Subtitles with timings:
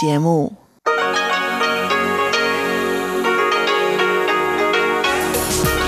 [0.00, 0.52] 节目。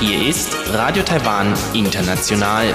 [0.00, 2.72] Hier ist Radio Taiwan International.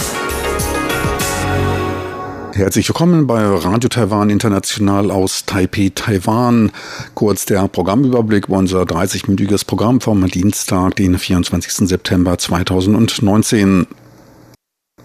[2.54, 6.72] Herzlich willkommen bei Radio Taiwan International aus Taipei, Taiwan.
[7.14, 11.88] Kurz der Programmüberblick über unser 30-minütiges Programm vom Dienstag, den 24.
[11.88, 13.88] September 2019.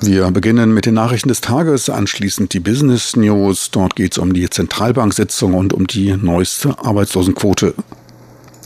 [0.00, 3.70] Wir beginnen mit den Nachrichten des Tages, anschließend die Business News.
[3.70, 7.74] Dort geht es um die Zentralbanksitzung und um die neueste Arbeitslosenquote.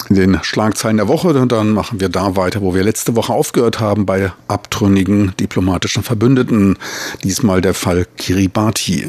[0.09, 3.79] In den Schlagzeilen der Woche, dann machen wir da weiter, wo wir letzte Woche aufgehört
[3.79, 6.77] haben, bei abtrünnigen diplomatischen Verbündeten.
[7.23, 9.09] Diesmal der Fall Kiribati.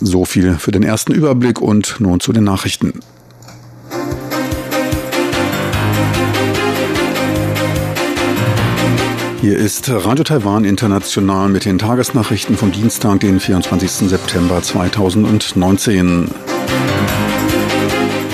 [0.00, 3.00] So viel für den ersten Überblick und nun zu den Nachrichten.
[9.40, 14.08] Hier ist Radio Taiwan International mit den Tagesnachrichten vom Dienstag, den 24.
[14.08, 16.28] September 2019.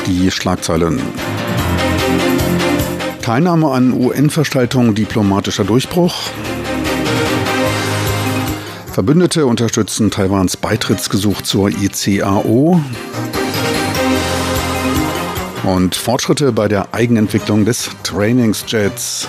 [0.06, 1.02] Die Schlagzeilen.
[3.20, 6.14] Teilnahme an UN-Veranstaltungen diplomatischer Durchbruch.
[8.90, 12.80] Verbündete unterstützen Taiwans Beitrittsgesuch zur ICAO.
[15.64, 19.28] Und Fortschritte bei der Eigenentwicklung des Trainingsjets.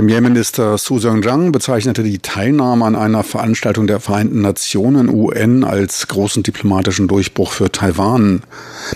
[0.00, 6.42] Premierminister Su Seung-jang bezeichnete die Teilnahme an einer Veranstaltung der Vereinten Nationen UN als großen
[6.42, 8.40] diplomatischen Durchbruch für Taiwan.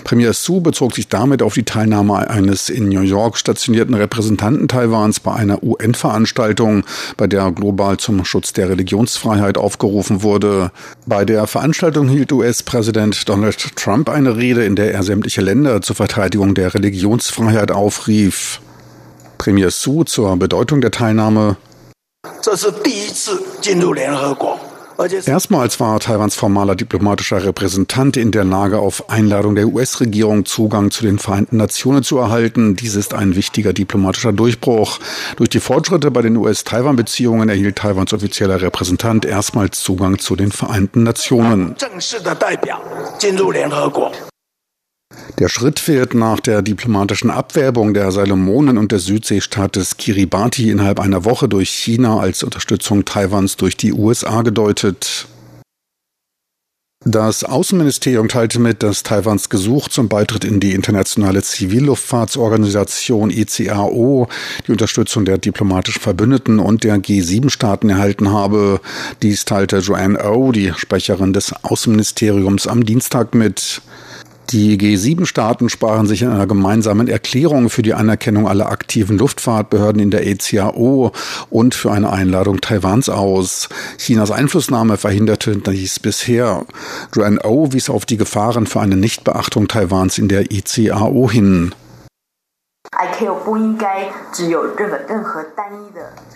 [0.03, 5.19] Premier Su bezog sich damit auf die Teilnahme eines in New York stationierten Repräsentanten Taiwans
[5.19, 6.85] bei einer UN-Veranstaltung,
[7.17, 10.71] bei der global zum Schutz der Religionsfreiheit aufgerufen wurde.
[11.05, 15.95] Bei der Veranstaltung hielt US-Präsident Donald Trump eine Rede, in der er sämtliche Länder zur
[15.95, 18.59] Verteidigung der Religionsfreiheit aufrief.
[19.37, 21.57] Premier Su zur Bedeutung der Teilnahme.
[25.25, 31.03] Erstmals war Taiwans formaler diplomatischer Repräsentant in der Lage, auf Einladung der US-Regierung Zugang zu
[31.03, 32.75] den Vereinten Nationen zu erhalten.
[32.75, 34.99] Dies ist ein wichtiger diplomatischer Durchbruch.
[35.35, 41.03] Durch die Fortschritte bei den US-Taiwan-Beziehungen erhielt Taiwans offizieller Repräsentant erstmals Zugang zu den Vereinten
[41.03, 41.75] Nationen.
[45.39, 51.25] Der Schritt wird nach der diplomatischen Abwerbung der Salomonen und des Südseestaates Kiribati innerhalb einer
[51.25, 55.27] Woche durch China als Unterstützung Taiwans durch die USA gedeutet.
[57.07, 64.27] Das Außenministerium teilte mit, dass Taiwans Gesuch zum Beitritt in die internationale Zivilluftfahrtsorganisation ICAO
[64.65, 68.81] die Unterstützung der diplomatischen Verbündeten und der G7-Staaten erhalten habe.
[69.21, 73.83] Dies teilte Joanne O, die Sprecherin des Außenministeriums, am Dienstag mit.
[74.51, 80.11] Die G7-Staaten sprachen sich in einer gemeinsamen Erklärung für die Anerkennung aller aktiven Luftfahrtbehörden in
[80.11, 81.11] der ECAO
[81.49, 83.69] und für eine Einladung Taiwans aus.
[83.97, 86.65] Chinas Einflussnahme verhinderte dies bisher.
[87.15, 91.73] Joanne O wies auf die Gefahren für eine Nichtbeachtung Taiwans in der ECAO hin.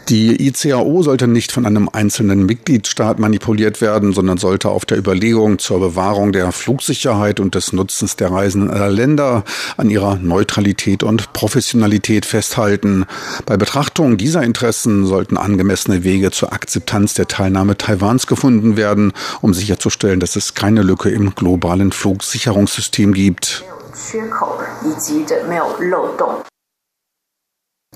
[0.10, 5.60] Die ICAO sollte nicht von einem einzelnen Mitgliedstaat manipuliert werden, sondern sollte auf der Überlegung
[5.60, 9.44] zur Bewahrung der Flugsicherheit und des Nutzens der Reisenden aller Länder
[9.78, 13.06] an ihrer Neutralität und Professionalität festhalten.
[13.46, 19.54] Bei Betrachtung dieser Interessen sollten angemessene Wege zur Akzeptanz der Teilnahme Taiwans gefunden werden, um
[19.54, 23.64] sicherzustellen, dass es keine Lücke im globalen Flugsicherungssystem gibt.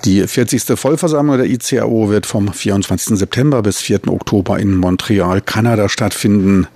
[0.04, 0.78] Die 40.
[0.78, 3.18] Vollversammlung der ICAO wird vom 24.
[3.18, 4.10] September bis 4.
[4.10, 6.68] Oktober in Montreal, Kanada stattfinden.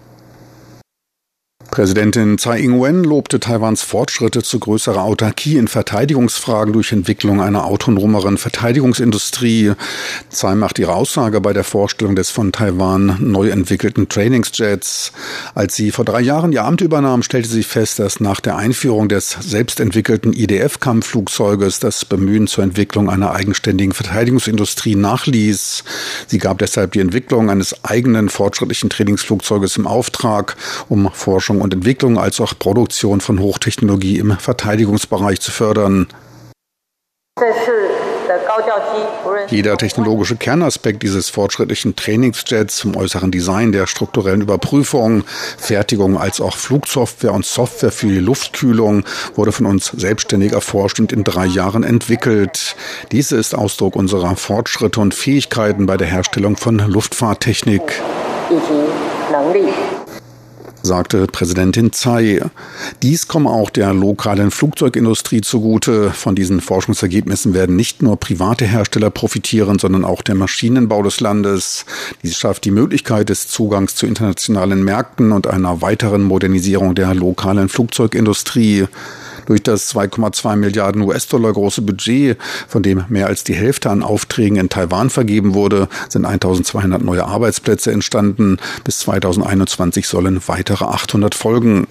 [1.72, 8.38] Präsidentin Tsai Ing-wen lobte Taiwans Fortschritte zu größerer Autarkie in Verteidigungsfragen durch Entwicklung einer autonomeren
[8.38, 9.74] Verteidigungsindustrie.
[10.30, 15.12] Tsai macht ihre Aussage bei der Vorstellung des von Taiwan neu entwickelten Trainingsjets.
[15.56, 19.10] Als sie vor drei Jahren ihr Amt übernahm, stellte sie fest, dass nach der Einführung
[19.10, 25.84] des selbstentwickelten IDF-Kampfflugzeuges das Bemühen zur Entwicklung einer eigenständigen Verteidigungsindustrie nachließ.
[26.28, 30.56] Sie gab deshalb die Entwicklung eines eigenen fortschrittlichen Trainingsflugzeuges im Auftrag,
[30.90, 36.08] um Forschung und Entwicklung als auch Produktion von Hochtechnologie im Verteidigungsbereich zu fördern.
[39.50, 45.24] Jeder technologische Kernaspekt dieses fortschrittlichen Trainingsjets vom äußeren Design, der strukturellen Überprüfung,
[45.58, 49.04] Fertigung als auch Flugsoftware und Software für die Luftkühlung
[49.36, 52.76] wurde von uns selbstständig erforscht und in drei Jahren entwickelt.
[53.12, 58.02] Dies ist Ausdruck unserer Fortschritte und Fähigkeiten bei der Herstellung von Luftfahrttechnik.
[60.88, 62.42] Sagte Präsidentin Tsai.
[63.04, 66.10] Dies komme auch der lokalen Flugzeugindustrie zugute.
[66.10, 71.86] Von diesen Forschungsergebnissen werden nicht nur private Hersteller profitieren, sondern auch der Maschinenbau des Landes.
[72.24, 77.70] Dies schafft die Möglichkeit des Zugangs zu internationalen Märkten und einer weiteren Modernisierung der lokalen
[77.70, 78.88] Flugzeugindustrie.
[79.48, 84.58] Durch das 2,2 Milliarden US-Dollar große Budget, von dem mehr als die Hälfte an Aufträgen
[84.58, 88.58] in Taiwan vergeben wurde, sind 1200 neue Arbeitsplätze entstanden.
[88.84, 91.88] Bis 2021 sollen weitere 800 folgen.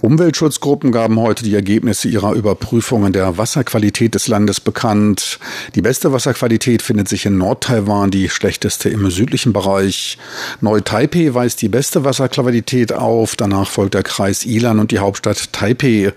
[0.00, 5.40] Umweltschutzgruppen gaben heute die Ergebnisse ihrer Überprüfungen der Wasserqualität des Landes bekannt.
[5.74, 10.16] Die beste Wasserqualität findet sich in Nord-Taiwan, die schlechteste im südlichen Bereich.
[10.60, 13.34] Neu-Taipei weist die beste Wasserqualität auf.
[13.34, 16.12] Danach folgt der Kreis Ilan und die Hauptstadt Taipei.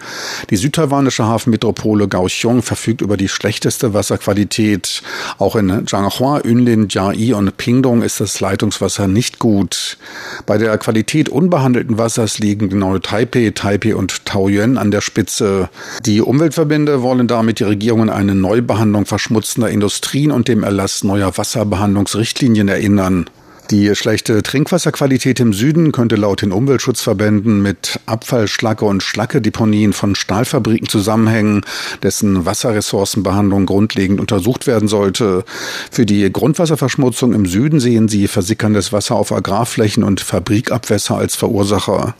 [0.51, 5.01] Die südtaiwanische Hafenmetropole Kaohsiung verfügt über die schlechteste Wasserqualität.
[5.39, 9.97] Auch in Zhanghua, Yunlin, Jiayi und Pingdong ist das Leitungswasser nicht gut.
[10.45, 15.69] Bei der Qualität unbehandelten Wassers liegen Neu-Taipei, Taipei und Taoyuan an der Spitze.
[16.05, 21.37] Die Umweltverbände wollen damit die Regierung an eine Neubehandlung verschmutzender Industrien und dem Erlass neuer
[21.37, 23.29] Wasserbehandlungsrichtlinien erinnern.
[23.71, 30.89] Die schlechte Trinkwasserqualität im Süden könnte laut den Umweltschutzverbänden mit Abfallschlacke und Schlackedeponien von Stahlfabriken
[30.89, 31.61] zusammenhängen,
[32.03, 35.45] dessen Wasserressourcenbehandlung grundlegend untersucht werden sollte.
[35.89, 42.15] Für die Grundwasserverschmutzung im Süden sehen sie versickerndes Wasser auf Agrarflächen und Fabrikabwässer als Verursacher.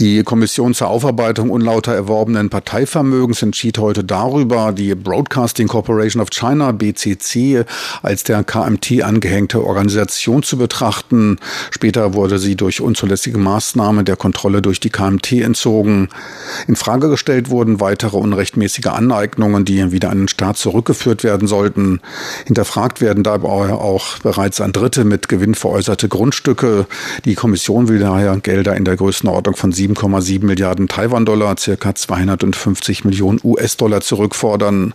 [0.00, 6.72] Die Kommission zur Aufarbeitung unlauter erworbenen Parteivermögens entschied heute darüber, die Broadcasting Corporation of China,
[6.72, 7.66] BCC,
[8.00, 11.36] als der KMT angehängte Organisation zu betrachten.
[11.70, 16.08] Später wurde sie durch unzulässige Maßnahmen der Kontrolle durch die KMT entzogen.
[16.66, 22.00] In Frage gestellt wurden weitere unrechtmäßige Aneignungen, die wieder an den Staat zurückgeführt werden sollten.
[22.46, 26.86] Hinterfragt werden dabei auch bereits an Dritte mit Gewinn veräußerte Grundstücke.
[27.26, 33.04] Die Kommission will daher Gelder in der Größenordnung von 7 7,7 Milliarden Taiwan-Dollar, circa 250
[33.04, 34.94] Millionen US-Dollar zurückfordern.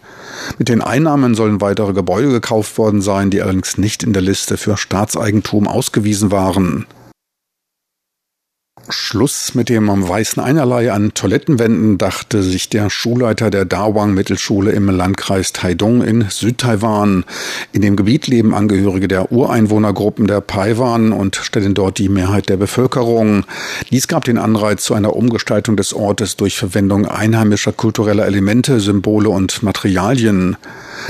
[0.57, 4.57] Mit den Einnahmen sollen weitere Gebäude gekauft worden sein, die allerdings nicht in der Liste
[4.57, 6.85] für Staatseigentum ausgewiesen waren.
[8.89, 14.89] Schluss mit dem weißen Einerlei an Toilettenwänden, dachte sich der Schulleiter der Dawang Mittelschule im
[14.89, 17.25] Landkreis Taidong in Südtaiwan.
[17.71, 22.57] In dem Gebiet leben Angehörige der Ureinwohnergruppen der Paiwan und stellen dort die Mehrheit der
[22.57, 23.45] Bevölkerung.
[23.89, 29.29] Dies gab den Anreiz zu einer Umgestaltung des Ortes durch Verwendung einheimischer kultureller Elemente, Symbole
[29.29, 30.57] und Materialien.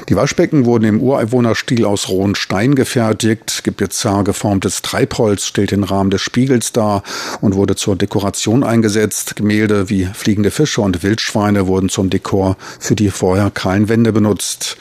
[0.10, 3.64] Die Waschbecken wurden im Ureinwohnerstil aus rohen Stein gefertigt.
[3.64, 7.04] Gebizar geformtes Treibholz stellt den Rahmen des Spiegels dar
[7.42, 9.36] und wurde zur Dekoration eingesetzt.
[9.36, 14.78] Gemälde wie fliegende Fische und Wildschweine wurden zum Dekor für die vorher kahlen Wände benutzt.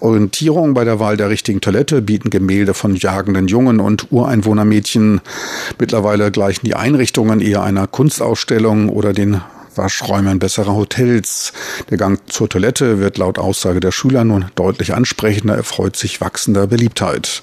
[0.00, 5.20] Orientierung bei der Wahl der richtigen Toilette bieten Gemälde von jagenden Jungen und Ureinwohnermädchen.
[5.78, 9.40] Mittlerweile gleichen die Einrichtungen eher einer Kunstausstellung oder den
[9.78, 11.52] Waschräumen besserer Hotels.
[11.88, 16.66] Der Gang zur Toilette wird laut Aussage der Schüler nun deutlich ansprechender, erfreut sich wachsender
[16.66, 17.42] Beliebtheit.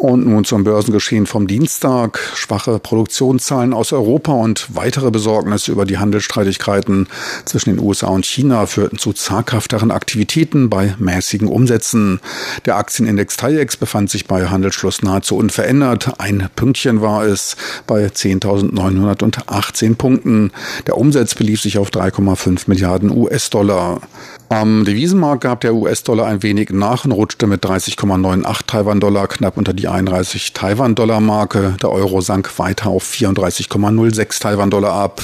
[0.00, 2.18] Und nun zum Börsengeschehen vom Dienstag.
[2.34, 7.06] Schwache Produktionszahlen aus Europa und weitere Besorgnisse über die Handelsstreitigkeiten
[7.44, 12.20] zwischen den USA und China führten zu zaghafteren Aktivitäten bei mäßigen Umsätzen.
[12.64, 16.18] Der Aktienindex TAIEX befand sich bei Handelsschluss nahezu unverändert.
[16.18, 20.50] Ein Pünktchen war es bei 10.918 Punkten.
[20.86, 24.00] Der Umsatz belief sich auf 3,5 Milliarden US-Dollar.
[24.48, 29.72] Am Devisenmarkt gab der US-Dollar ein wenig nach und rutschte mit 30,98 Taiwan-Dollar knapp unter
[29.72, 31.76] die 31 Taiwan-Dollar-Marke.
[31.82, 35.22] Der Euro sank weiter auf 34,06 Taiwan-Dollar ab.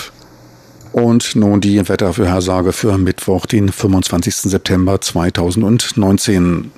[0.93, 4.37] Und nun die Wettervorhersage für Mittwoch, den 25.
[4.37, 6.73] September 2019.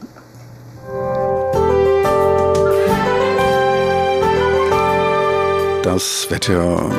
[5.83, 6.91] Das Wetter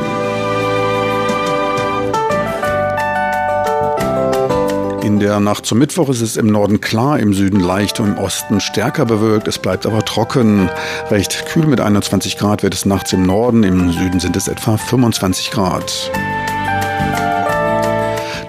[5.01, 8.18] In der Nacht zum Mittwoch ist es im Norden klar, im Süden leicht und im
[8.18, 9.48] Osten stärker bewölkt.
[9.48, 10.70] Es bleibt aber trocken.
[11.10, 14.77] Recht kühl mit 21 Grad wird es nachts im Norden, im Süden sind es etwa
[14.77, 16.12] 25 Grad.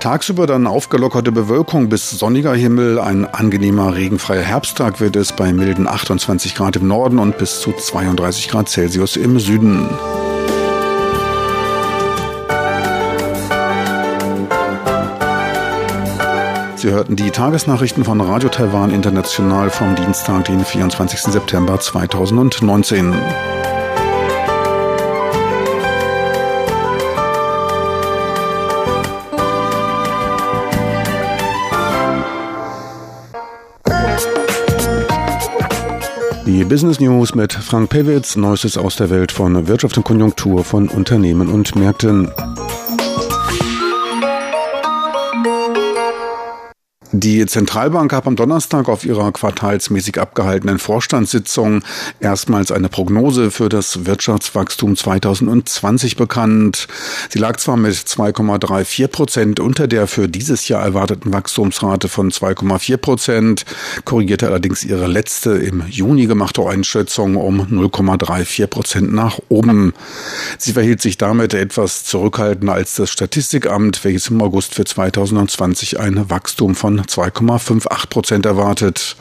[0.00, 2.98] Tagsüber dann aufgelockerte Bewölkung bis sonniger Himmel.
[2.98, 7.72] Ein angenehmer regenfreier Herbsttag wird es bei milden 28 Grad im Norden und bis zu
[7.72, 9.88] 32 Grad Celsius im Süden.
[16.80, 21.20] Sie hörten die Tagesnachrichten von Radio Taiwan International vom Dienstag, den 24.
[21.24, 23.12] September 2019.
[36.46, 40.88] Die Business News mit Frank Pewitz, Neuestes aus der Welt von Wirtschaft und Konjunktur von
[40.88, 42.30] Unternehmen und Märkten.
[47.12, 51.82] Die Zentralbank hat am Donnerstag auf ihrer quartalsmäßig abgehaltenen Vorstandssitzung
[52.20, 56.86] erstmals eine Prognose für das Wirtschaftswachstum 2020 bekannt.
[57.28, 62.96] Sie lag zwar mit 2,34 Prozent unter der für dieses Jahr erwarteten Wachstumsrate von 2,4
[62.98, 63.64] Prozent,
[64.04, 69.94] korrigierte allerdings ihre letzte im Juni gemachte Einschätzung um 0,34 Prozent nach oben.
[70.58, 76.30] Sie verhielt sich damit etwas zurückhaltender als das Statistikamt, welches im August für 2020 ein
[76.30, 79.16] Wachstum von 2,58 Prozent erwartet.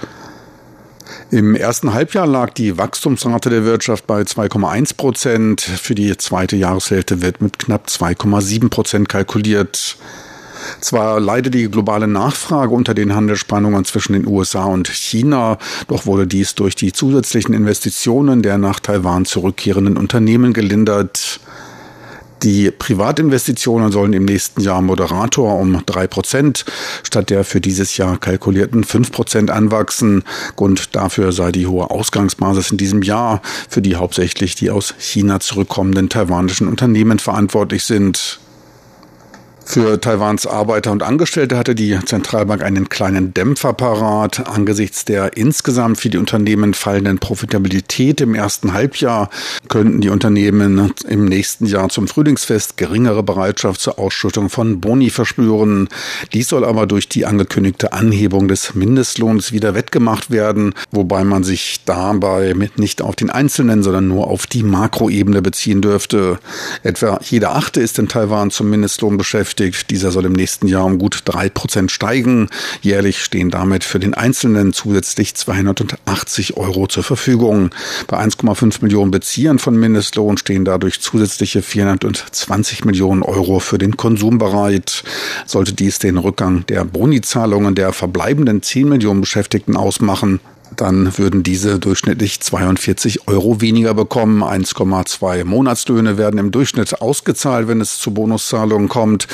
[1.31, 5.61] Im ersten Halbjahr lag die Wachstumsrate der Wirtschaft bei 2,1 Prozent.
[5.61, 9.97] Für die zweite Jahreshälfte wird mit knapp 2,7 Prozent kalkuliert.
[10.81, 15.57] Zwar leidet die globale Nachfrage unter den Handelsspannungen zwischen den USA und China,
[15.87, 21.39] doch wurde dies durch die zusätzlichen Investitionen der nach Taiwan zurückkehrenden Unternehmen gelindert.
[22.43, 26.63] Die Privatinvestitionen sollen im nächsten Jahr Moderator um drei Prozent
[27.03, 30.23] statt der für dieses Jahr kalkulierten fünf Prozent anwachsen.
[30.55, 35.41] Grund dafür sei die hohe Ausgangsbasis in diesem Jahr, für die hauptsächlich die aus China
[35.41, 38.39] zurückkommenden taiwanischen Unternehmen verantwortlich sind.
[39.71, 44.47] Für Taiwans Arbeiter und Angestellte hatte die Zentralbank einen kleinen Dämpfer parat.
[44.47, 49.29] Angesichts der insgesamt für die Unternehmen fallenden Profitabilität im ersten Halbjahr
[49.67, 55.87] könnten die Unternehmen im nächsten Jahr zum Frühlingsfest geringere Bereitschaft zur Ausschüttung von Boni verspüren.
[56.33, 61.81] Dies soll aber durch die angekündigte Anhebung des Mindestlohns wieder wettgemacht werden, wobei man sich
[61.85, 66.39] dabei nicht auf den einzelnen, sondern nur auf die Makroebene beziehen dürfte.
[66.81, 69.91] Etwa jeder Achte ist in Taiwan zum Mindestlohn beschäftigt beschäftigt.
[69.91, 72.49] Dieser soll im nächsten Jahr um gut drei Prozent steigen.
[72.81, 77.71] Jährlich stehen damit für den Einzelnen zusätzlich 280 Euro zur Verfügung.
[78.07, 84.37] Bei 1,5 Millionen Beziehern von Mindestlohn stehen dadurch zusätzliche 420 Millionen Euro für den Konsum
[84.37, 85.03] bereit.
[85.45, 90.39] Sollte dies den Rückgang der Bonizahlungen der verbleibenden 10 Millionen Beschäftigten ausmachen,
[90.75, 94.43] dann würden diese durchschnittlich 42 Euro weniger bekommen.
[94.43, 99.27] 1,2 Monatslöhne werden im Durchschnitt ausgezahlt, wenn es zu Bonuszahlungen kommt.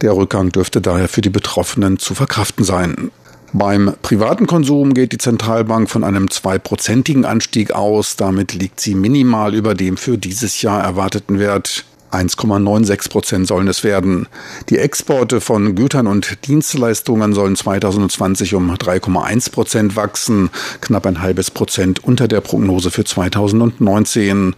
[0.00, 3.10] Der Rückgang dürfte daher für die Betroffenen zu verkraften sein.
[3.52, 8.16] Beim privaten Konsum geht die Zentralbank von einem zweiprozentigen Anstieg aus.
[8.16, 11.84] Damit liegt sie minimal über dem für dieses Jahr erwarteten Wert.
[12.12, 14.26] 1,96 Prozent sollen es werden.
[14.68, 20.50] Die Exporte von Gütern und Dienstleistungen sollen 2020 um 3,1 Prozent wachsen,
[20.80, 24.54] knapp ein halbes Prozent unter der Prognose für 2019.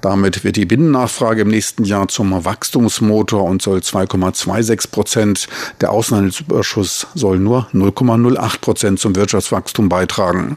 [0.00, 5.48] Damit wird die Binnennachfrage im nächsten Jahr zum Wachstumsmotor und soll 2,26 Prozent.
[5.80, 10.56] Der Außenhandelsüberschuss soll nur 0,08 Prozent zum Wirtschaftswachstum beitragen.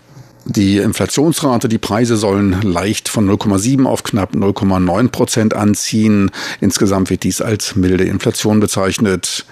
[0.50, 6.32] Die Inflationsrate, die Preise sollen leicht von 0,7 auf knapp 0,9 Prozent anziehen.
[6.62, 9.46] Insgesamt wird dies als milde Inflation bezeichnet.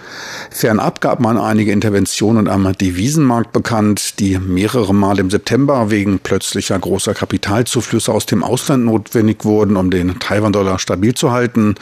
[0.52, 6.80] Fernab gab man einige Interventionen am Devisenmarkt bekannt, die mehrere Mal im September wegen plötzlicher
[6.80, 11.76] großer Kapitalzuflüsse aus dem Ausland notwendig wurden, um den Taiwan-Dollar stabil zu halten.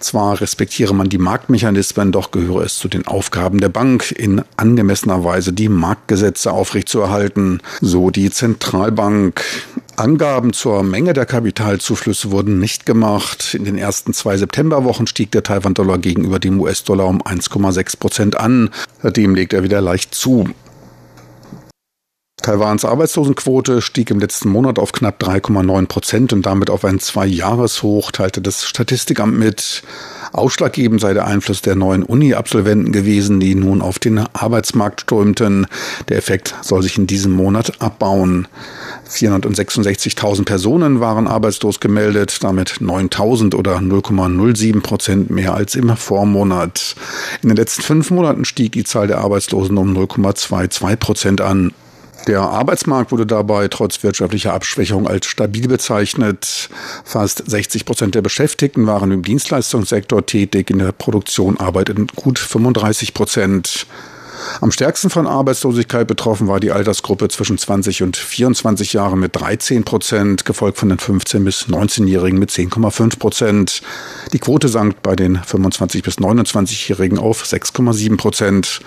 [0.00, 5.24] Zwar respektiere man die Marktmechanismen, doch gehöre es zu den Aufgaben der Bank, in angemessener
[5.24, 9.42] Weise die Marktgesetze aufrechtzuerhalten, so die Zentralbank.
[9.96, 13.54] Angaben zur Menge der Kapitalzuflüsse wurden nicht gemacht.
[13.54, 18.70] In den ersten zwei Septemberwochen stieg der Taiwan-Dollar gegenüber dem US-Dollar um 1,6 Prozent an.
[19.02, 20.48] Seitdem legt er wieder leicht zu.
[22.46, 28.12] Taiwans Arbeitslosenquote stieg im letzten Monat auf knapp 3,9 Prozent und damit auf ein Zwei-Jahres-Hoch,
[28.12, 29.82] teilte das Statistikamt mit.
[30.32, 35.66] Ausschlaggebend sei der Einfluss der neuen Uni-Absolventen gewesen, die nun auf den Arbeitsmarkt strömten.
[36.08, 38.46] Der Effekt soll sich in diesem Monat abbauen.
[39.10, 46.94] 466.000 Personen waren arbeitslos gemeldet, damit 9.000 oder 0,07 Prozent mehr als im Vormonat.
[47.42, 51.72] In den letzten fünf Monaten stieg die Zahl der Arbeitslosen um 0,22 Prozent an.
[52.26, 56.68] Der Arbeitsmarkt wurde dabei trotz wirtschaftlicher Abschwächung als stabil bezeichnet.
[57.04, 63.14] Fast 60 Prozent der Beschäftigten waren im Dienstleistungssektor tätig, in der Produktion arbeiteten gut 35
[63.14, 63.86] Prozent.
[64.60, 69.84] Am stärksten von Arbeitslosigkeit betroffen war die Altersgruppe zwischen 20 und 24 Jahren mit 13
[69.84, 73.82] Prozent, gefolgt von den 15 bis 19-Jährigen mit 10,5 Prozent.
[74.32, 78.80] Die Quote sank bei den 25 bis 29-Jährigen auf 6,7 Prozent.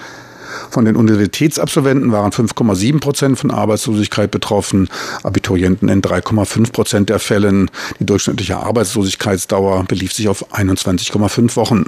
[0.70, 4.90] Von den Universitätsabsolventen waren 5,7 Prozent von Arbeitslosigkeit betroffen,
[5.24, 7.70] Abiturienten in 3,5 Prozent der Fällen.
[8.00, 11.86] Die durchschnittliche Arbeitslosigkeitsdauer belief sich auf 21,5 Wochen.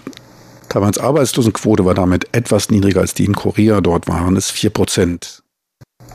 [0.70, 5.44] Taiwans Arbeitslosenquote war damit etwas niedriger als die in Korea, dort waren es 4 Prozent.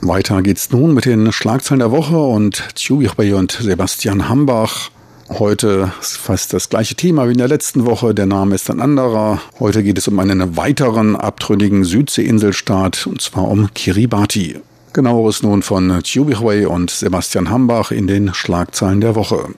[0.00, 4.91] Weiter geht's nun mit den Schlagzeilen der Woche und Tschubichbey und Sebastian Hambach.
[5.28, 8.14] Heute ist fast das gleiche Thema wie in der letzten Woche.
[8.14, 9.40] Der Name ist ein anderer.
[9.59, 14.61] Heute geht es um einen weiteren abtrünnigen Südseeinselstaat und zwar um Kiribati.
[14.92, 19.49] Genaueres nun von Tschubichway und Sebastian Hambach in den Schlagzeilen der Woche.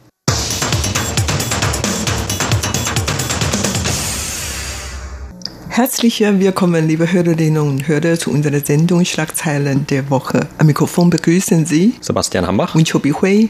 [5.79, 10.49] Herzlich willkommen, liebe Hörerinnen und Hörer, zu unserer Sendung Schlagzeilen der Woche.
[10.59, 13.47] Am Mikrofon begrüßen Sie Sebastian Hambach und Chobi Hui.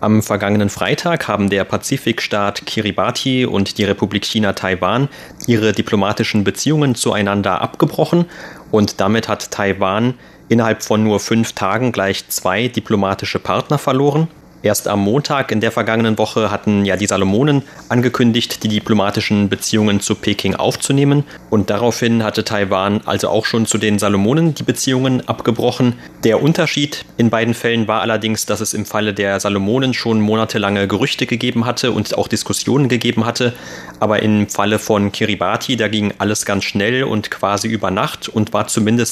[0.00, 5.10] Am vergangenen Freitag haben der Pazifikstaat Kiribati und die Republik China Taiwan
[5.46, 8.24] ihre diplomatischen Beziehungen zueinander abgebrochen
[8.70, 10.14] und damit hat Taiwan
[10.48, 14.28] innerhalb von nur fünf Tagen gleich zwei diplomatische Partner verloren.
[14.60, 20.00] Erst am Montag in der vergangenen Woche hatten ja die Salomonen angekündigt, die diplomatischen Beziehungen
[20.00, 21.22] zu Peking aufzunehmen.
[21.48, 25.94] Und daraufhin hatte Taiwan also auch schon zu den Salomonen die Beziehungen abgebrochen.
[26.24, 30.88] Der Unterschied in beiden Fällen war allerdings, dass es im Falle der Salomonen schon monatelange
[30.88, 33.52] Gerüchte gegeben hatte und auch Diskussionen gegeben hatte.
[34.00, 38.52] Aber im Falle von Kiribati, da ging alles ganz schnell und quasi über Nacht und
[38.52, 39.08] war zumindest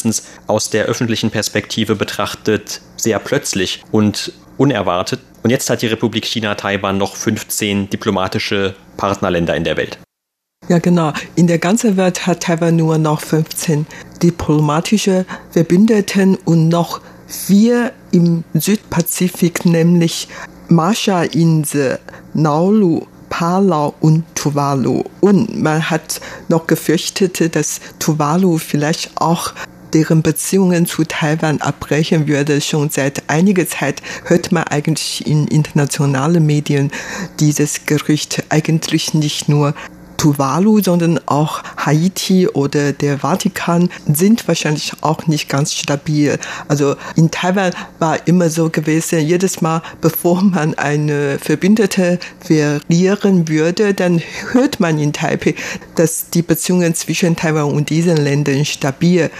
[0.49, 5.21] aus der öffentlichen Perspektive betrachtet sehr plötzlich und unerwartet.
[5.47, 9.97] Und jetzt hat die Republik China Taiwan noch 15 diplomatische Partnerländer in der Welt.
[10.67, 11.12] Ja, genau.
[11.37, 13.87] In der ganzen Welt hat Taiwan nur noch 15
[14.21, 20.26] diplomatische Verbündeten und noch vier im Südpazifik, nämlich
[20.67, 22.00] Marshall-Insel,
[22.35, 25.05] Nauru, Palau und Tuvalu.
[25.21, 29.53] Und man hat noch gefürchtet, dass Tuvalu vielleicht auch
[29.97, 32.61] deren Beziehungen zu Taiwan abbrechen würde.
[32.61, 36.91] Schon seit einiger Zeit hört man eigentlich in internationalen Medien
[37.41, 39.75] dieses Gerücht eigentlich nicht nur
[40.17, 46.39] Tuvalu, sondern auch Haiti oder der Vatikan sind wahrscheinlich auch nicht ganz stabil.
[46.69, 53.95] Also in Taiwan war immer so gewesen, jedes Mal, bevor man eine Verbündete verlieren würde,
[53.95, 55.55] dann hört man in Taipei,
[55.95, 59.31] dass die Beziehungen zwischen Taiwan und diesen Ländern stabil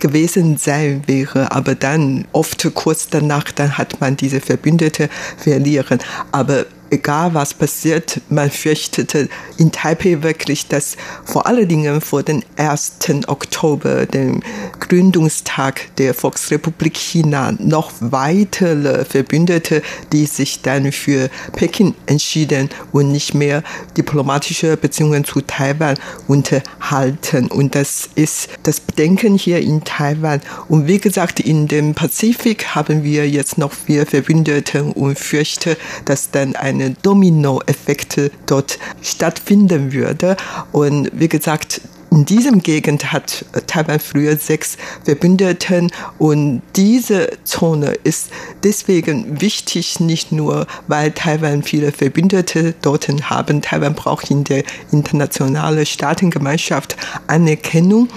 [0.00, 1.52] gewesen sein wäre.
[1.52, 5.98] Aber dann oft kurz danach, dann hat man diese Verbündete verlieren.
[6.32, 9.28] Aber egal was passiert, man fürchtete
[9.58, 12.98] in Taipei wirklich, dass vor allen Dingen vor dem 1.
[13.26, 14.42] Oktober, dem
[14.80, 23.34] Gründungstag der Volksrepublik China, noch weitere Verbündete, die sich dann für Peking entschieden und nicht
[23.34, 23.62] mehr
[23.96, 25.96] diplomatische Beziehungen zu Taiwan
[26.28, 27.48] unterhalten.
[27.48, 30.40] Und das ist das Bedenken hier in Taiwan.
[30.68, 36.30] Und wie gesagt, in dem Pazifik haben wir jetzt noch vier Verbündete und fürchte, dass
[36.30, 40.36] dann eine eine Dominoeffekte dort stattfinden würde.
[40.72, 41.80] Und wie gesagt,
[42.14, 48.30] in diesem Gegend hat Taiwan früher sechs Verbündeten und diese Zone ist
[48.62, 53.62] deswegen wichtig, nicht nur, weil Taiwan viele Verbündete dort haben.
[53.62, 56.96] Taiwan braucht in der internationalen Staatengemeinschaft
[57.26, 58.08] Anerkennung.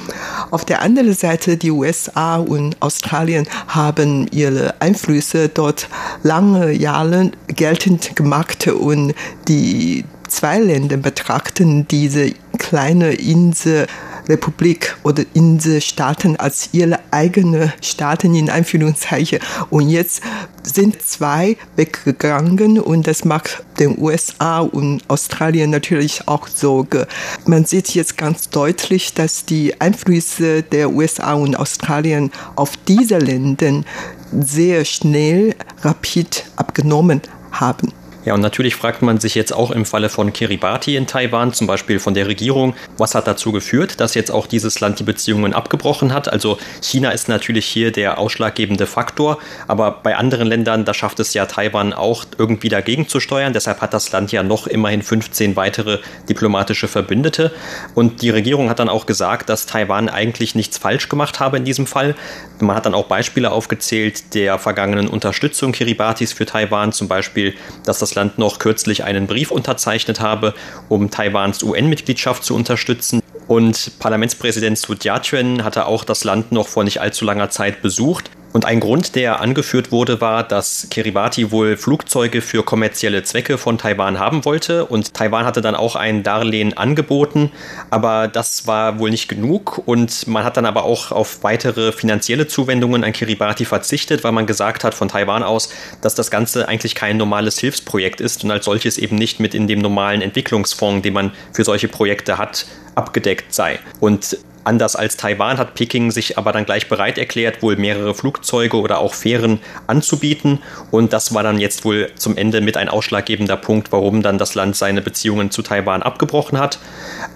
[0.51, 5.89] Auf der anderen Seite, die USA und Australien haben ihre Einflüsse dort
[6.21, 9.15] lange Jahre geltend gemacht und
[9.47, 19.39] die zwei Länder betrachten diese kleine Inselrepublik oder Inselstaaten als ihre eigene Staaten in Anführungszeichen.
[19.69, 20.21] Und jetzt
[20.63, 27.07] sind zwei weggegangen und das macht den USA und Australien natürlich auch Sorge.
[27.45, 33.83] Man sieht jetzt ganz deutlich, dass die Einflüsse der USA und Australien auf diese Länder
[34.31, 37.93] sehr schnell, rapid abgenommen haben.
[38.27, 41.65] Ja, und natürlich fragt man sich jetzt auch im Falle von Kiribati in Taiwan, zum
[41.65, 45.53] Beispiel von der Regierung, was hat dazu geführt, dass jetzt auch dieses Land die Beziehungen
[45.53, 46.27] abgebrochen hat.
[46.27, 49.37] Also China ist natürlich hier der ausschlaggebende Faktor,
[49.69, 53.53] aber bei anderen Ländern, da schafft es ja Taiwan auch irgendwie dagegen zu steuern.
[53.53, 57.53] Deshalb hat das Land ja noch immerhin 15 weitere diplomatische Verbündete.
[57.95, 61.63] Und die Regierung hat dann auch gesagt, dass Taiwan eigentlich nichts falsch gemacht habe in
[61.63, 62.13] diesem Fall.
[62.59, 67.53] Man hat dann auch Beispiele aufgezählt der vergangenen Unterstützung Kiribatis für Taiwan, zum Beispiel,
[67.85, 70.53] dass das Land noch kürzlich einen Brief unterzeichnet habe,
[70.89, 73.21] um Taiwans UN-Mitgliedschaft zu unterstützen.
[73.47, 78.31] Und Parlamentspräsident Su Jia-chuen hatte auch das Land noch vor nicht allzu langer Zeit besucht.
[78.57, 83.77] Und ein Grund, der angeführt wurde, war, dass Kiribati wohl Flugzeuge für kommerzielle Zwecke von
[83.77, 84.87] Taiwan haben wollte.
[84.87, 87.51] Und Taiwan hatte dann auch ein Darlehen angeboten.
[87.91, 89.83] Aber das war wohl nicht genug.
[89.85, 94.47] Und man hat dann aber auch auf weitere finanzielle Zuwendungen an Kiribati verzichtet, weil man
[94.47, 95.69] gesagt hat von Taiwan aus,
[96.01, 99.67] dass das Ganze eigentlich kein normales Hilfsprojekt ist und als solches eben nicht mit in
[99.67, 102.65] dem normalen Entwicklungsfonds, den man für solche Projekte hat,
[102.95, 103.77] abgedeckt sei.
[103.99, 108.75] Und Anders als Taiwan hat Peking sich aber dann gleich bereit erklärt, wohl mehrere Flugzeuge
[108.75, 110.59] oder auch Fähren anzubieten.
[110.91, 114.55] Und das war dann jetzt wohl zum Ende mit ein ausschlaggebender Punkt, warum dann das
[114.55, 116.79] Land seine Beziehungen zu Taiwan abgebrochen hat.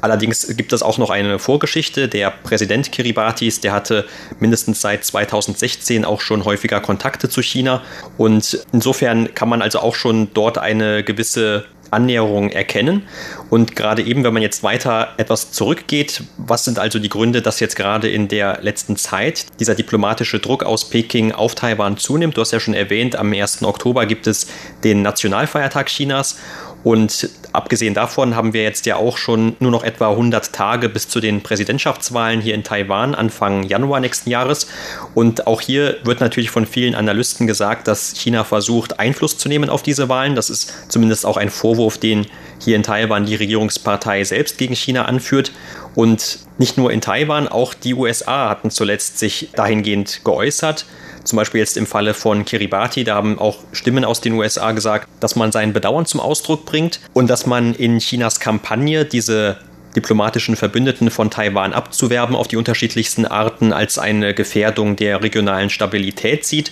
[0.01, 2.09] Allerdings gibt es auch noch eine Vorgeschichte.
[2.09, 4.05] Der Präsident Kiribatis, der hatte
[4.41, 7.81] mindestens seit 2016 auch schon häufiger Kontakte zu China.
[8.17, 13.03] Und insofern kann man also auch schon dort eine gewisse Annäherung erkennen.
[13.49, 17.59] Und gerade eben, wenn man jetzt weiter etwas zurückgeht, was sind also die Gründe, dass
[17.59, 22.37] jetzt gerade in der letzten Zeit dieser diplomatische Druck aus Peking auf Taiwan zunimmt?
[22.37, 23.63] Du hast ja schon erwähnt, am 1.
[23.63, 24.47] Oktober gibt es
[24.83, 26.37] den Nationalfeiertag Chinas.
[26.83, 31.07] Und abgesehen davon haben wir jetzt ja auch schon nur noch etwa 100 Tage bis
[31.07, 34.67] zu den Präsidentschaftswahlen hier in Taiwan Anfang Januar nächsten Jahres.
[35.13, 39.69] Und auch hier wird natürlich von vielen Analysten gesagt, dass China versucht, Einfluss zu nehmen
[39.69, 40.35] auf diese Wahlen.
[40.35, 42.25] Das ist zumindest auch ein Vorwurf, den
[42.59, 45.51] hier in Taiwan die Regierungspartei selbst gegen China anführt.
[45.95, 50.85] Und nicht nur in Taiwan, auch die USA hatten zuletzt sich dahingehend geäußert.
[51.23, 55.07] Zum Beispiel jetzt im Falle von Kiribati, da haben auch Stimmen aus den USA gesagt,
[55.19, 59.57] dass man sein Bedauern zum Ausdruck bringt und dass man in Chinas Kampagne diese
[59.95, 66.45] diplomatischen Verbündeten von Taiwan abzuwerben auf die unterschiedlichsten Arten als eine Gefährdung der regionalen Stabilität
[66.45, 66.71] sieht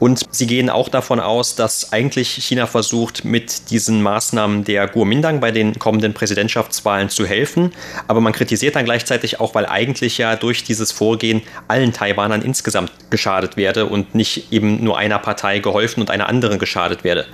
[0.00, 5.40] und sie gehen auch davon aus, dass eigentlich China versucht, mit diesen Maßnahmen der Kuomintang
[5.40, 7.72] bei den kommenden Präsidentschaftswahlen zu helfen.
[8.08, 12.90] Aber man kritisiert dann gleichzeitig auch, weil eigentlich ja durch dieses Vorgehen allen Taiwanern insgesamt
[13.10, 17.26] geschadet werde und nicht eben nur einer Partei geholfen und einer anderen geschadet werde.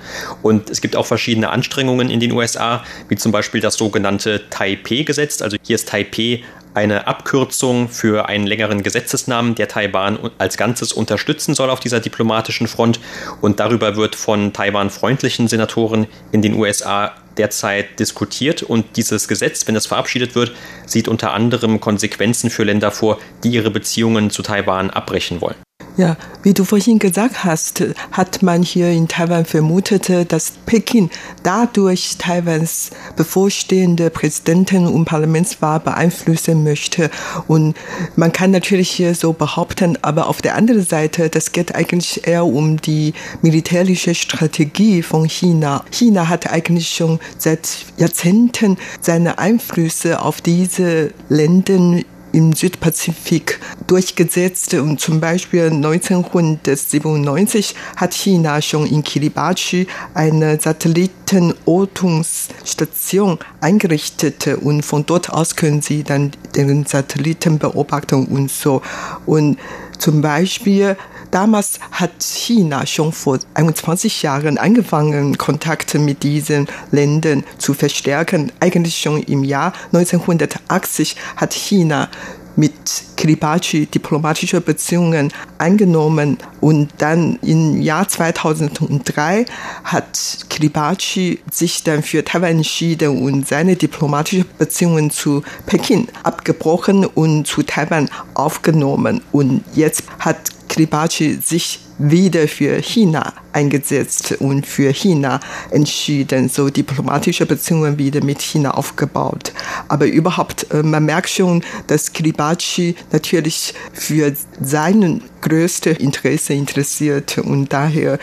[0.42, 5.40] Und es gibt auch verschiedene Anstrengungen in den USA, wie zum Beispiel das sogenannte Taipei-Gesetz.
[5.40, 6.42] Also hier ist Taipei
[6.76, 12.68] eine Abkürzung für einen längeren Gesetzesnamen, der Taiwan als Ganzes unterstützen soll auf dieser diplomatischen
[12.68, 13.00] Front.
[13.40, 18.62] Und darüber wird von Taiwan-freundlichen Senatoren in den USA derzeit diskutiert.
[18.62, 20.52] Und dieses Gesetz, wenn es verabschiedet wird,
[20.84, 25.65] sieht unter anderem Konsequenzen für Länder vor, die ihre Beziehungen zu Taiwan abbrechen wollen.
[25.96, 27.82] Ja, wie du vorhin gesagt hast,
[28.12, 31.08] hat man hier in Taiwan vermutet, dass Peking
[31.42, 37.10] dadurch Taiwans bevorstehende Präsidenten- und Parlamentswahl beeinflussen möchte.
[37.48, 37.74] Und
[38.14, 42.44] man kann natürlich hier so behaupten, aber auf der anderen Seite, das geht eigentlich eher
[42.44, 45.82] um die militärische Strategie von China.
[45.90, 52.02] China hat eigentlich schon seit Jahrzehnten seine Einflüsse auf diese Länder
[52.36, 54.74] im Südpazifik durchgesetzt.
[54.74, 65.30] Und zum Beispiel 1997 hat China schon in Kiribati eine Satellitenortungsstation eingerichtet und von dort
[65.30, 68.82] aus können sie dann den Satelliten beobachten und so.
[69.24, 69.56] Und
[69.98, 70.98] zum Beispiel
[71.30, 78.52] Damals hat China schon vor 21 Jahren angefangen, Kontakte mit diesen Ländern zu verstärken.
[78.60, 82.08] Eigentlich schon im Jahr 1980 hat China
[82.56, 82.72] mit
[83.16, 89.44] Kiribati diplomatische Beziehungen eingenommen und dann im Jahr 2003
[89.84, 97.46] hat Kiribati sich dann für Taiwan entschieden und seine diplomatischen Beziehungen zu Peking abgebrochen und
[97.46, 105.40] zu Taiwan aufgenommen und jetzt hat Kiribati sich wieder für China eingesetzt und für China
[105.70, 109.52] entschieden, so diplomatische Beziehungen wieder mit China aufgebaut.
[109.88, 117.72] Aber überhaupt, äh, man merkt schon, dass Kiribati natürlich für seinen größte Interesse interessiert und
[117.72, 118.18] daher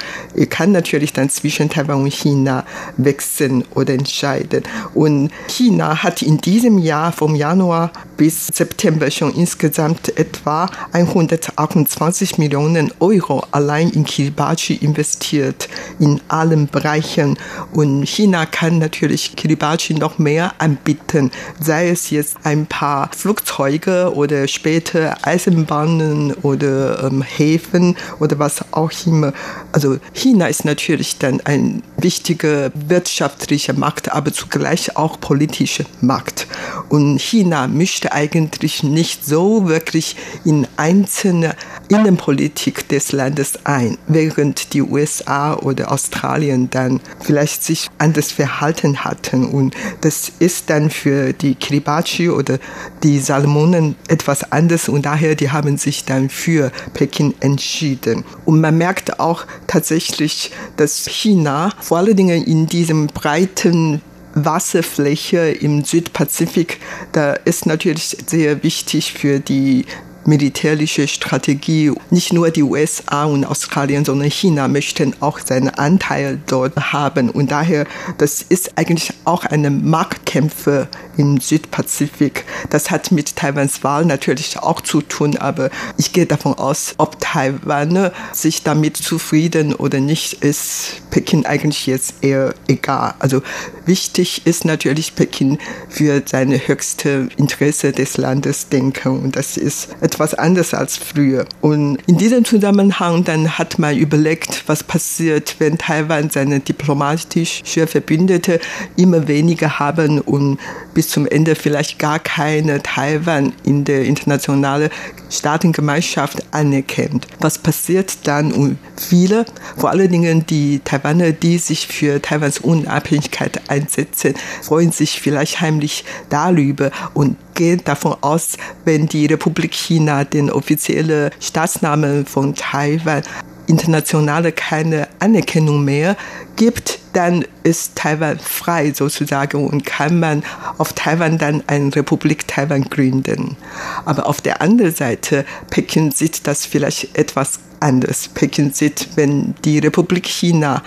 [0.49, 2.65] kann natürlich dann zwischen Taiwan und China
[2.97, 4.63] wechseln oder entscheiden.
[4.93, 12.91] Und China hat in diesem Jahr vom Januar bis September schon insgesamt etwa 128 Millionen
[12.99, 17.37] Euro allein in Kiribati investiert in allen Bereichen
[17.71, 24.47] und China kann natürlich Kiribati noch mehr anbieten, sei es jetzt ein paar Flugzeuge oder
[24.49, 29.31] später Eisenbahnen oder ähm, Häfen oder was auch immer.
[29.71, 36.47] Also China ist natürlich dann ein wichtiger wirtschaftlicher Markt, aber zugleich auch politischer Markt.
[36.89, 41.55] Und China mischt eigentlich nicht so wirklich in einzelne
[41.87, 49.45] Innenpolitik des Landes ein, während die USA oder Australien dann vielleicht sich anders verhalten hatten.
[49.45, 52.59] Und das ist dann für die Kiribati oder
[53.03, 58.23] die Salomonen etwas anders und daher die haben sich dann für Peking entschieden.
[58.45, 64.01] Und man merkt auch tatsächlich, dass China vor allen Dingen in diesem breiten
[64.35, 66.79] Wasserfläche im Südpazifik,
[67.11, 69.85] da ist natürlich sehr wichtig für die
[70.25, 71.91] militärische Strategie.
[72.09, 77.29] Nicht nur die USA und Australien, sondern China möchten auch seinen Anteil dort haben.
[77.29, 77.85] Und daher,
[78.17, 82.45] das ist eigentlich auch eine Marktkämpfe im Südpazifik.
[82.69, 87.19] Das hat mit Taiwans Wahl natürlich auch zu tun, aber ich gehe davon aus, ob
[87.19, 93.13] Taiwan sich damit zufrieden oder nicht, ist Peking eigentlich jetzt eher egal.
[93.19, 93.41] Also
[93.85, 95.59] wichtig ist natürlich Peking
[95.89, 101.45] für seine höchste Interesse des Landes denken und das ist etwas anderes als früher.
[101.61, 108.59] Und in diesem Zusammenhang dann hat man überlegt, was passiert, wenn Taiwan seine diplomatische Verbündete
[108.95, 110.59] immer weniger haben und
[110.93, 114.89] bis zum Ende vielleicht gar keine Taiwan in der internationalen
[115.33, 117.27] Staatengemeinschaft anerkennt.
[117.39, 118.51] Was passiert dann?
[118.51, 119.45] Und viele,
[119.77, 126.05] vor allen Dingen die Taiwaner, die sich für Taiwans Unabhängigkeit einsetzen, freuen sich vielleicht heimlich
[126.29, 133.23] darüber und gehen davon aus, wenn die Republik China den offiziellen Staatsnamen von Taiwan
[133.67, 136.17] internationale keine Anerkennung mehr
[136.55, 140.43] gibt, dann ist Taiwan frei sozusagen und kann man
[140.77, 143.57] auf Taiwan dann eine Republik Taiwan gründen.
[144.05, 148.29] Aber auf der anderen Seite, Peking sieht das vielleicht etwas anders.
[148.33, 150.81] Peking sieht, wenn die Republik China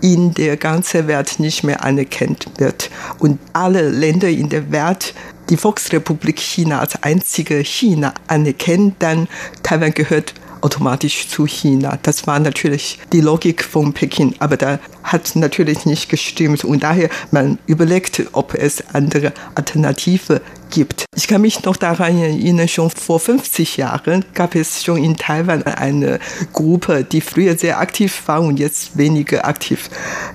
[0.00, 5.14] in der ganzen Welt nicht mehr anerkannt wird und alle Länder in der Welt
[5.50, 9.28] die Volksrepublik China als einzige China anerkennen, dann
[9.62, 11.98] Taiwan gehört automatisch zu China.
[12.02, 17.08] Das war natürlich die Logik von Peking, aber da hat natürlich nicht gestimmt und daher
[17.30, 20.40] man überlegt, ob es andere Alternative
[20.70, 21.04] gibt.
[21.16, 25.62] Ich kann mich noch daran erinnern, schon vor 50 Jahren gab es schon in Taiwan
[25.64, 26.20] eine
[26.52, 29.90] Gruppe, die früher sehr aktiv war und jetzt weniger aktiv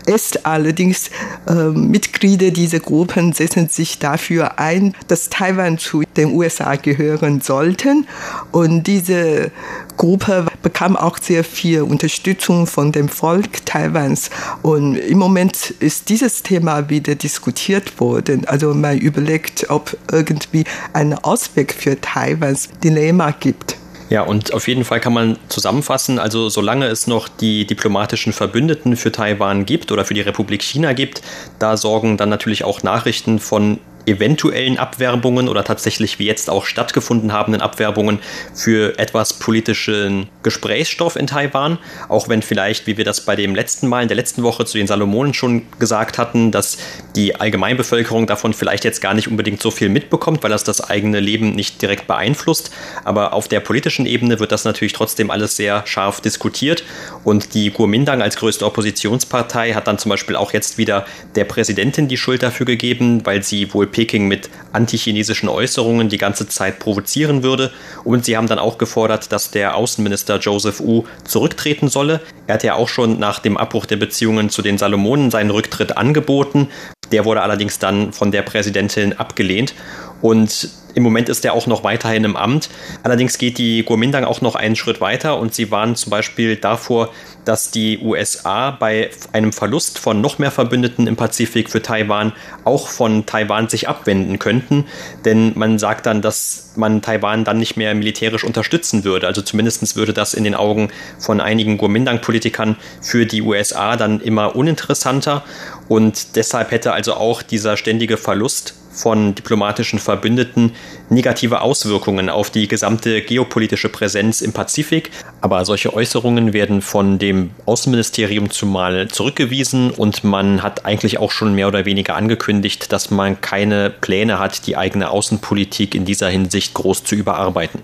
[0.05, 0.45] ist.
[0.45, 1.09] Allerdings
[1.47, 8.07] äh, Mitglieder dieser Gruppen setzen sich dafür ein, dass Taiwan zu den USA gehören sollten.
[8.51, 9.51] Und diese
[9.97, 14.29] Gruppe bekam auch sehr viel Unterstützung von dem Volk Taiwans.
[14.61, 18.45] Und im Moment ist dieses Thema wieder diskutiert worden.
[18.47, 19.97] Also man überlegt, ob
[20.29, 23.77] irgendwie einen Ausweg für Taiwans Dilemma gibt.
[24.09, 28.95] Ja, und auf jeden Fall kann man zusammenfassen, also solange es noch die diplomatischen Verbündeten
[28.95, 31.21] für Taiwan gibt oder für die Republik China gibt,
[31.57, 37.33] da sorgen dann natürlich auch Nachrichten von eventuellen Abwerbungen oder tatsächlich wie jetzt auch stattgefunden
[37.33, 38.19] habenden Abwerbungen
[38.53, 41.77] für etwas politischen Gesprächsstoff in Taiwan.
[42.09, 44.77] Auch wenn vielleicht, wie wir das bei dem letzten Mal in der letzten Woche zu
[44.77, 46.77] den Salomonen schon gesagt hatten, dass
[47.15, 51.19] die Allgemeinbevölkerung davon vielleicht jetzt gar nicht unbedingt so viel mitbekommt, weil das das eigene
[51.19, 52.71] Leben nicht direkt beeinflusst.
[53.03, 56.83] Aber auf der politischen Ebene wird das natürlich trotzdem alles sehr scharf diskutiert.
[57.23, 62.07] Und die Kuomintang als größte Oppositionspartei hat dann zum Beispiel auch jetzt wieder der Präsidentin
[62.07, 67.43] die Schuld dafür gegeben, weil sie wohl Peking mit antichinesischen Äußerungen die ganze Zeit provozieren
[67.43, 67.71] würde.
[68.03, 72.19] Und sie haben dann auch gefordert, dass der Außenminister Joseph Wu zurücktreten solle.
[72.47, 75.95] Er hat ja auch schon nach dem Abbruch der Beziehungen zu den Salomonen seinen Rücktritt
[75.95, 76.67] angeboten.
[77.13, 79.73] Der wurde allerdings dann von der Präsidentin abgelehnt.
[80.21, 82.69] Und im Moment ist er auch noch weiterhin im Amt.
[83.03, 87.09] Allerdings geht die Kuomintang auch noch einen Schritt weiter und sie warnen zum Beispiel davor,
[87.45, 92.87] dass die USA bei einem Verlust von noch mehr Verbündeten im Pazifik für Taiwan auch
[92.87, 94.85] von Taiwan sich abwenden könnten.
[95.25, 99.27] Denn man sagt dann, dass man Taiwan dann nicht mehr militärisch unterstützen würde.
[99.27, 104.55] Also zumindest würde das in den Augen von einigen Kuomintang-Politikern für die USA dann immer
[104.55, 105.43] uninteressanter.
[105.89, 110.71] Und deshalb hätte also auch dieser ständige Verlust von diplomatischen Verbündeten
[111.09, 115.11] negative Auswirkungen auf die gesamte geopolitische Präsenz im Pazifik.
[115.41, 121.55] Aber solche Äußerungen werden von dem Außenministerium zumal zurückgewiesen und man hat eigentlich auch schon
[121.55, 126.73] mehr oder weniger angekündigt, dass man keine Pläne hat, die eigene Außenpolitik in dieser Hinsicht
[126.73, 127.81] groß zu überarbeiten.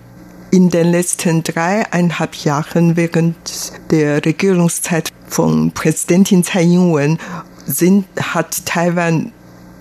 [0.51, 3.35] In den letzten dreieinhalb Jahren während
[3.91, 7.19] der Regierungszeit von Präsidentin Tsai Ing-wen
[7.67, 9.31] sind, hat Taiwan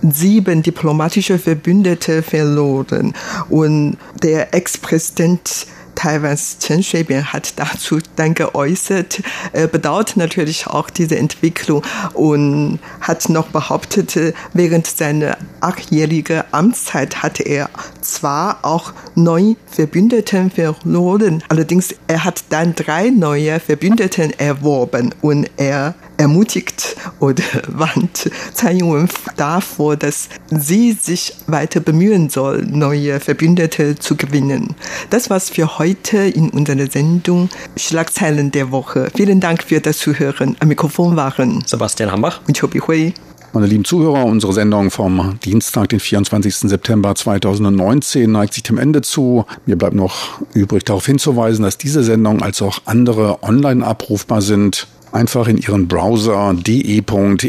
[0.02, 3.14] sieben diplomatische Verbündete verloren.
[3.48, 5.66] Und der Ex-Präsident
[5.98, 9.20] Taiwans Chen Shui-bian hat dazu dann geäußert.
[9.52, 11.82] Er bedauert natürlich auch diese Entwicklung
[12.14, 14.16] und hat noch behauptet,
[14.52, 17.68] während seiner achtjährigen Amtszeit hatte er
[18.00, 25.96] zwar auch neun Verbündeten verloren, allerdings er hat dann drei neue Verbündeten erworben und er
[26.18, 34.16] ermutigt oder warnt Tsai Ing-wen davor, dass sie sich weiter bemühen soll, neue Verbündete zu
[34.16, 34.74] gewinnen.
[35.10, 39.08] Das war's für heute in unserer Sendung Schlagzeilen der Woche.
[39.14, 40.56] Vielen Dank für das Zuhören.
[40.60, 43.14] Am Mikrofon waren Sebastian Hambach und Chobi Hui.
[43.54, 46.54] Meine lieben Zuhörer, unsere Sendung vom Dienstag, den 24.
[46.54, 49.46] September 2019, neigt sich dem Ende zu.
[49.64, 54.86] Mir bleibt noch übrig darauf hinzuweisen, dass diese Sendung als auch andere online abrufbar sind.
[55.12, 57.40] Einfach in Ihren Browser de.rti.org.tv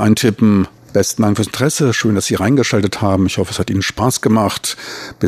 [0.00, 0.68] eintippen.
[0.92, 1.92] Besten Dank fürs Interesse.
[1.92, 3.26] Schön, dass Sie reingeschaltet haben.
[3.26, 4.76] Ich hoffe, es hat Ihnen Spaß gemacht.
[5.20, 5.26] Bis